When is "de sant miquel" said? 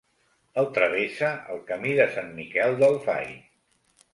2.01-2.77